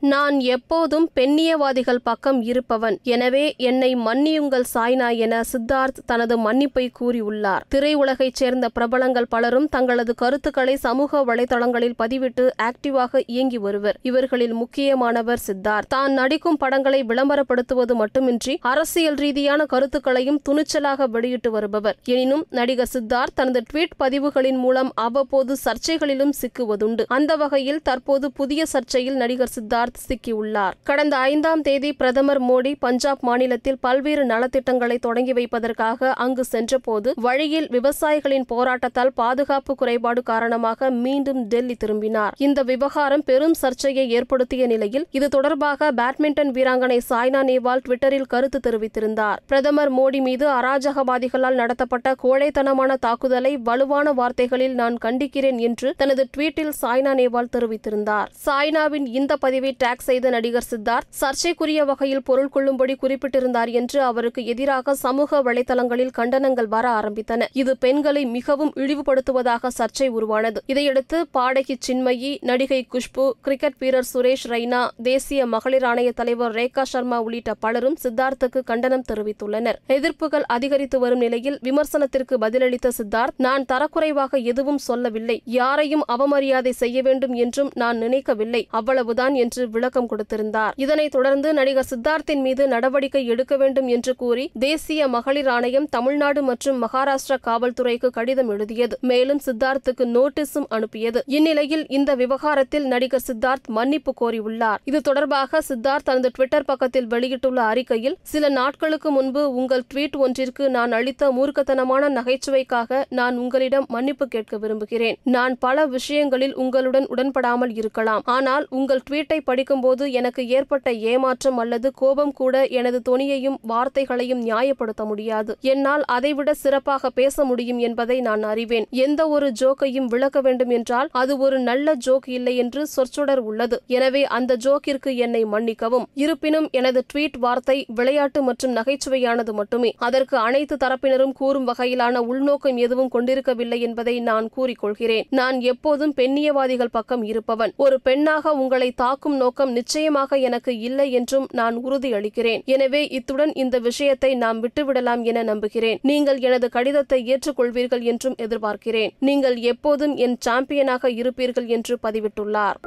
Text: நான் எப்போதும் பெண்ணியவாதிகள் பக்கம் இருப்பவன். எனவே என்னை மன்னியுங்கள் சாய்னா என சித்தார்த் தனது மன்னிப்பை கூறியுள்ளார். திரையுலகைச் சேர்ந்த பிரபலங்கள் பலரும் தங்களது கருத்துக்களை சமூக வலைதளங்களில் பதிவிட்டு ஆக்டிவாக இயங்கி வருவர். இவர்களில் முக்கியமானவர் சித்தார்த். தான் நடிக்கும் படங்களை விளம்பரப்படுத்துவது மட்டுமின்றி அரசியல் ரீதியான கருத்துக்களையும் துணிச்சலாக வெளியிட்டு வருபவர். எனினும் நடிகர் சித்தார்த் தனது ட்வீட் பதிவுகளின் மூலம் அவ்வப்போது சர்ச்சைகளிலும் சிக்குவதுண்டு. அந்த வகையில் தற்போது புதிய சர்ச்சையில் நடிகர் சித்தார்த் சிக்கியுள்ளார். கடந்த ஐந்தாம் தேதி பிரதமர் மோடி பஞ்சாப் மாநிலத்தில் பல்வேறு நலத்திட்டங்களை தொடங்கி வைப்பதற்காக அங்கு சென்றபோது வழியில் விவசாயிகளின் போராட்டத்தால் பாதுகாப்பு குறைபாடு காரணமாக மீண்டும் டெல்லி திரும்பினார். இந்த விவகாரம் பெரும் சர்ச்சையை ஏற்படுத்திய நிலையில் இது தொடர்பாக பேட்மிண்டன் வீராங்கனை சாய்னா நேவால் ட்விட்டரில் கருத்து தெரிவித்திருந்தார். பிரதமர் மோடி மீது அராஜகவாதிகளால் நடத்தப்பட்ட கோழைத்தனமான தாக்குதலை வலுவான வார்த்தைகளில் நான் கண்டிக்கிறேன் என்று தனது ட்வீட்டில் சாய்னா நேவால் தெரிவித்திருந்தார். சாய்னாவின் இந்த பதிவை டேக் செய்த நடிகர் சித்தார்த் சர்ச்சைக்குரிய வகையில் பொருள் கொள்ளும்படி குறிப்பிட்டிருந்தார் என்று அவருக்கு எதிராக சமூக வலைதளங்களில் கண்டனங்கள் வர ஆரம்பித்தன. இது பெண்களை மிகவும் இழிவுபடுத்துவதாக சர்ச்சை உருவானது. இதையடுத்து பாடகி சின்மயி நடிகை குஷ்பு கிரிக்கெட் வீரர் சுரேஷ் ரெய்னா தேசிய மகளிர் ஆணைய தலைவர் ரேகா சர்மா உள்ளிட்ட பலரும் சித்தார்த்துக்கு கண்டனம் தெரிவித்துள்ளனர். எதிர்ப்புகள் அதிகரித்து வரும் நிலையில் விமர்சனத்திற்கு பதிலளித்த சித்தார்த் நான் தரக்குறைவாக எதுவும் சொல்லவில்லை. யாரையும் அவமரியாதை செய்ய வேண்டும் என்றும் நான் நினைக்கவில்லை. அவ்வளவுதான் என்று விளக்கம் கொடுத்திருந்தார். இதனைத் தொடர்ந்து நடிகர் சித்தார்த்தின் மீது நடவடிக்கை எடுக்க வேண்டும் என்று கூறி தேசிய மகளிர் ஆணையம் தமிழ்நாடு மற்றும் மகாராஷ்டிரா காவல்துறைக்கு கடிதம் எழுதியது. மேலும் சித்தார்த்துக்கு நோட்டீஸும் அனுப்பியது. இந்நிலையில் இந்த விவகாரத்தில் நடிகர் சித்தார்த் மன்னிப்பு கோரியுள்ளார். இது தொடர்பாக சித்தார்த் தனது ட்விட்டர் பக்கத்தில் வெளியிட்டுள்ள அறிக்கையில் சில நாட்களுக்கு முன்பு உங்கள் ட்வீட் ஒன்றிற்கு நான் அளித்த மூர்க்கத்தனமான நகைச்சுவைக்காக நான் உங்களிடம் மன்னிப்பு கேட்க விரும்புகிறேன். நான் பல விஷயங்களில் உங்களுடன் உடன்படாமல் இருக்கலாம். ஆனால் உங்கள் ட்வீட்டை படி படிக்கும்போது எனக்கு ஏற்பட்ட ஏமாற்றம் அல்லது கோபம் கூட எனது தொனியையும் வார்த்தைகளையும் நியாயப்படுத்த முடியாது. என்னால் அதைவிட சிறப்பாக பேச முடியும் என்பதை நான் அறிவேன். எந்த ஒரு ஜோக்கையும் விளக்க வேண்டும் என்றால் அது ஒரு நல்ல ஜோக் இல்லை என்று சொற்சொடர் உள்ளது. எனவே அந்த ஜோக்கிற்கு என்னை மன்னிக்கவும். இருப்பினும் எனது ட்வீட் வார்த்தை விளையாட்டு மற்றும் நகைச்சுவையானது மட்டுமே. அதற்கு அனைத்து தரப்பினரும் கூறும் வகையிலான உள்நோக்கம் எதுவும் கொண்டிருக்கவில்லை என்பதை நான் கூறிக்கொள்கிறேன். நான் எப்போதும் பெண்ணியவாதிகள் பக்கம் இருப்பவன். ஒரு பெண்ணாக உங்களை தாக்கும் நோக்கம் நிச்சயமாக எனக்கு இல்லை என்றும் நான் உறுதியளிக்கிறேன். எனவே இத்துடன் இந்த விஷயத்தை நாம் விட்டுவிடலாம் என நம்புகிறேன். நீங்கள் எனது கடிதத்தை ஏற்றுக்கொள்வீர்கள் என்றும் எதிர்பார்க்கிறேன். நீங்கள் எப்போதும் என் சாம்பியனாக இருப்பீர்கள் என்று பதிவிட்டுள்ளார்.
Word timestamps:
நான் 0.00 0.40
எப்போதும் 0.40 1.10
பெண்ணியவாதிகள் 1.14 1.98
பக்கம் 2.02 2.42
இருப்பவன். 2.42 2.98
எனவே 3.02 3.54
என்னை 3.56 3.96
மன்னியுங்கள் 3.96 4.64
சாய்னா 4.74 5.16
என 5.16 5.42
சித்தார்த் 5.52 6.02
தனது 6.06 6.52
மன்னிப்பை 6.52 6.90
கூறியுள்ளார். 7.00 7.60
திரையுலகைச் 7.74 8.32
சேர்ந்த 8.32 8.68
பிரபலங்கள் 8.68 9.26
பலரும் 9.28 9.68
தங்களது 9.68 10.14
கருத்துக்களை 10.14 10.76
சமூக 10.76 11.24
வலைதளங்களில் 11.24 11.92
பதிவிட்டு 11.98 12.50
ஆக்டிவாக 12.62 13.22
இயங்கி 13.26 13.58
வருவர். 13.58 13.96
இவர்களில் 14.02 14.52
முக்கியமானவர் 14.52 15.38
சித்தார்த். 15.46 15.88
தான் 15.88 16.12
நடிக்கும் 16.12 16.56
படங்களை 16.56 17.04
விளம்பரப்படுத்துவது 17.04 17.94
மட்டுமின்றி 17.94 18.58
அரசியல் 18.60 19.14
ரீதியான 19.14 19.66
கருத்துக்களையும் 19.66 20.40
துணிச்சலாக 20.48 21.08
வெளியிட்டு 21.08 21.50
வருபவர். 21.50 21.96
எனினும் 22.04 22.46
நடிகர் 22.50 22.88
சித்தார்த் 22.92 23.34
தனது 23.34 23.62
ட்வீட் 23.72 23.90
பதிவுகளின் 23.96 24.56
மூலம் 24.56 24.92
அவ்வப்போது 24.94 25.56
சர்ச்சைகளிலும் 25.64 26.32
சிக்குவதுண்டு. 26.40 27.04
அந்த 27.06 27.36
வகையில் 27.36 27.82
தற்போது 27.82 28.32
புதிய 28.32 28.64
சர்ச்சையில் 28.72 29.14
நடிகர் 29.14 29.48
சித்தார்த் 29.60 29.89
சிக்கியுள்ளார். 29.98 30.72
கடந்த 30.82 31.16
ஐந்தாம் 31.16 31.62
தேதி 31.62 31.92
பிரதமர் 31.92 32.42
மோடி 32.42 32.74
பஞ்சாப் 32.78 33.18
மாநிலத்தில் 33.20 33.78
பல்வேறு 33.80 34.24
நலத்திட்டங்களை 34.26 34.98
தொடங்கி 34.98 35.32
வைப்பதற்காக 35.32 36.12
அங்கு 36.12 36.44
சென்றபோது 36.44 37.14
வழியில் 37.16 37.68
விவசாயிகளின் 37.68 38.46
போராட்டத்தால் 38.48 39.12
பாதுகாப்பு 39.14 39.74
குறைபாடு 39.74 40.22
காரணமாக 40.22 40.90
மீண்டும் 40.90 41.42
டெல்லி 41.44 41.74
திரும்பினார். 41.74 42.34
இந்த 42.36 42.62
விவகாரம் 42.62 43.22
பெரும் 43.24 43.54
சர்ச்சையை 43.54 44.10
ஏற்படுத்திய 44.10 44.66
நிலையில் 44.66 45.06
இது 45.10 45.28
தொடர்பாக 45.28 45.92
பேட்மிண்டன் 45.92 46.52
வீராங்கனை 46.56 46.98
சாய்னா 47.10 47.42
நேவால் 47.42 47.82
ட்விட்டரில் 47.88 48.28
கருத்து 48.28 48.60
தெரிவித்திருந்தார். 48.66 49.36
பிரதமர் 49.46 49.92
மோடி 49.92 50.20
மீது 50.20 50.48
அராஜகவாதிகளால் 50.48 51.54
நடத்தப்பட்ட 51.54 52.14
கோழைத்தனமான 52.22 52.94
தாக்குதலை 53.00 53.56
வலுவான 53.56 54.12
வார்த்தைகளில் 54.12 54.74
நான் 54.74 54.96
கண்டிக்கிறேன் 55.04 55.58
என்று 55.58 55.94
தனது 55.96 56.28
ட்வீட்டில் 56.36 56.72
சாய்னா 56.82 57.14
நேவால் 57.14 57.48
தெரிவித்திருந்தார். 57.56 58.26
சாய்னாவின் 58.46 59.06
இந்த 59.06 59.36
பதிவை 59.36 59.72
டேக் 59.84 60.06
செய்த 60.08 60.30
நடிகர் 60.30 60.66
சித்தார்த் 60.70 61.08
சர்ச்சைக்குரிய 61.08 61.84
வகையில் 61.84 62.22
பொருள் 62.22 62.48
கொள்ளும்படி 62.48 62.94
குறிப்பிட்டிருந்தார் 62.94 63.68
என்று 63.68 64.02
அவருக்கு 64.02 64.44
எதிராக 64.44 64.94
சமூக 64.94 65.42
வலைதளங்களில் 65.42 66.12
கண்டனங்கள் 66.18 66.68
வர 66.68 66.88
ஆரம்பித்தன. 66.88 67.46
இது 67.52 67.76
பெண்களை 67.76 68.26
மிகவும் 68.26 68.72
இழிவுபடுத்துவதாக 68.76 69.68
சர்ச்சை 69.78 70.08
உருவானது. 70.08 70.62
இதையடுத்து 70.66 71.26
பாடகி 71.26 71.78
சின்மயி 71.88 72.38
நடிகை 72.40 72.86
குஷ்பு 72.92 73.30
கிரிக்கெட் 73.40 73.78
வீரர் 73.78 74.08
சுரேஷ் 74.14 74.46
ரெய்னா 74.48 74.88
தேசிய 75.02 75.46
மகளிர் 75.46 75.82
ஆணைய 75.82 76.12
தலைவர் 76.12 76.54
ரேகா 76.54 76.82
சர்மா 76.82 77.20
உள்ளிட்ட 77.20 77.54
பலரும் 77.54 77.96
சித்தார்த்துக்கு 78.02 78.62
கண்டனம் 78.64 79.04
தெரிவித்துள்ளனர். 79.12 79.74
எதிர்ப்புகள் 79.88 80.46
அதிகரித்து 80.46 80.98
வரும் 80.98 81.18
நிலையில் 81.18 81.58
விமர்சனத்திற்கு 81.62 82.36
பதிலளித்த 82.40 82.88
சித்தார்த் 82.98 83.36
நான் 83.36 83.64
தரக்குறைவாக 83.72 84.42
எதுவும் 84.42 84.78
சொல்லவில்லை. 84.78 85.42
யாரையும் 85.44 86.04
அவமரியாதை 86.08 86.70
செய்ய 86.70 87.02
வேண்டும் 87.02 87.32
என்றும் 87.32 87.70
நான் 87.74 87.98
நினைக்கவில்லை. 87.98 88.66
அவ்வளவுதான் 88.70 89.34
என்று 89.34 89.69
விளக்கம் 89.70 90.08
கொடுத்திருந்தார். 90.10 90.70
இதனைத் 90.76 91.10
தொடர்ந்து 91.10 91.52
நடிகர் 91.52 91.86
சித்தார்த்தின் 91.90 92.40
மீது 92.40 92.68
நடவடிக்கை 92.68 93.26
எடுக்க 93.26 93.56
வேண்டும் 93.56 93.88
என்று 93.88 94.16
கூறி 94.16 94.50
தேசிய 94.58 95.08
மகளிர் 95.08 95.48
ஆணையம் 95.48 95.88
தமிழ்நாடு 95.88 96.42
மற்றும் 96.42 96.82
மகாராஷ்டிரா 96.82 97.36
காவல்துறைக்கு 97.46 98.08
கடிதம் 98.10 98.48
எழுதியது. 98.48 98.98
மேலும் 99.00 99.40
சித்தார்த்துக்கு 99.46 100.04
நோட்டீஸும் 100.16 100.68
அனுப்பியது. 100.68 101.22
இந்நிலையில் 101.26 101.84
இந்த 101.88 102.14
விவகாரத்தில் 102.14 102.86
நடிகர் 102.86 103.26
சித்தார்த் 103.26 103.68
மன்னிப்பு 103.68 104.14
கோரியுள்ளார். 104.20 104.76
இது 104.84 105.00
தொடர்பாக 105.00 105.62
சித்தார்த் 105.68 106.04
தனது 106.04 106.30
ட்விட்டர் 106.34 106.64
பக்கத்தில் 106.64 107.06
வெளியிட்டுள்ள 107.06 107.62
அறிக்கையில் 107.62 108.16
சில 108.22 108.48
நாட்களுக்கு 108.48 109.10
முன்பு 109.10 109.54
உங்கள் 109.54 109.82
ட்வீட் 109.94 110.16
ஒன்றிற்கு 110.16 110.70
நான் 110.70 110.92
அளித்த 110.92 111.30
மூர்க்கத்தனமான 111.30 112.08
நகைச்சுவைக்காக 112.08 113.04
நான் 113.08 113.36
உங்களிடம் 113.36 113.84
மன்னிப்பு 113.88 114.26
கேட்க 114.26 114.56
விரும்புகிறேன். 114.56 115.18
நான் 115.24 115.58
பல 115.58 115.86
விஷயங்களில் 115.86 116.54
உங்களுடன் 116.54 117.06
உடன்படாமல் 117.06 117.76
இருக்கலாம். 117.76 118.22
ஆனால் 118.24 118.66
உங்கள் 118.70 119.00
ட்வீட்டை 119.10 119.38
படி 119.44 119.59
படிக்கும்போது 119.60 120.04
எனக்கு 120.12 120.42
ஏற்பட்ட 120.48 120.88
ஏமாற்றம் 121.10 121.58
அல்லது 121.62 121.88
கோபம் 121.94 122.32
கூட 122.32 122.54
எனது 122.78 122.98
தொனியையும் 123.08 123.56
வார்த்தைகளையும் 123.68 124.42
நியாயப்படுத்த 124.44 125.02
முடியாது. 125.04 125.52
என்னால் 125.72 126.04
அதைவிட 126.16 126.50
சிறப்பாக 126.54 127.10
பேச 127.10 127.44
முடியும் 127.44 127.80
என்பதை 127.86 128.16
நான் 128.20 128.44
அறிவேன். 128.52 128.86
எந்த 129.04 129.20
ஒரு 129.28 129.48
ஜோக்கையும் 129.60 130.06
விளக்க 130.14 130.40
வேண்டும் 130.40 130.72
என்றால் 130.76 131.08
அது 131.22 131.32
ஒரு 131.38 131.58
நல்ல 131.58 131.94
ஜோக் 132.06 132.28
இல்லை 132.28 132.54
என்று 132.56 132.82
சொற்சொடர் 132.96 133.42
உள்ளது. 133.48 133.78
எனவே 133.96 134.22
அந்த 134.38 134.56
ஜோக்கிற்கு 134.66 135.12
என்னை 135.24 135.42
மன்னிக்கவும். 135.44 136.06
இருப்பினும் 136.14 136.68
எனது 136.80 137.02
ட்வீட் 137.12 137.38
வார்த்தை 137.38 137.76
விளையாட்டு 138.00 138.42
மற்றும் 138.42 138.74
நகைச்சுவையானது 138.76 139.54
மட்டுமே. 139.60 139.92
அதற்கு 140.08 140.38
அனைத்து 140.46 140.76
தரப்பினரும் 140.76 141.36
கூறும் 141.42 141.68
வகையிலான 141.68 142.24
உள்நோக்கம் 142.30 142.80
எதுவும் 142.86 143.12
கொண்டிருக்கவில்லை 143.16 143.80
என்பதை 143.80 144.16
நான் 144.30 144.48
கூறிக்கொள்கிறேன். 144.56 145.28
நான் 145.42 145.58
எப்போதும் 145.72 146.16
பெண்ணியவாதிகள் 146.16 146.94
பக்கம் 146.98 147.26
இருப்பவன். 147.32 147.74
ஒரு 147.76 147.98
பெண்ணாக 148.08 148.56
உங்களை 148.64 148.90
தாக்கும் 149.04 149.36
நோக்கம் 149.50 149.72
நிச்சயமாக 149.78 150.36
எனக்கு 150.48 150.72
இல்லை 150.88 151.06
என்றும் 151.18 151.46
நான் 151.58 151.76
உறுதியளிக்கிறேன். 151.86 152.60
எனவே 152.74 153.00
இத்துடன் 153.16 153.52
இந்த 153.62 153.76
விஷயத்தை 153.86 154.30
நாம் 154.42 154.58
விட்டுவிடலாம் 154.64 155.22
என 155.30 155.42
நம்புகிறேன். 155.50 155.98
நீங்கள் 156.10 156.38
எனது 156.48 156.66
கடிதத்தை 156.76 157.18
ஏற்றுக்கொள்வீர்கள் 157.32 158.04
என்றும் 158.12 158.38
எதிர்பார்க்கிறேன். 158.46 159.12
நீங்கள் 159.28 159.56
எப்போதும் 159.72 160.14
என் 160.26 160.38
சாம்பியனாக 160.48 161.10
இருப்பீர்கள் 161.22 161.68
என்று 161.78 161.96
பதிவிட்டுள்ளார். 162.06 162.78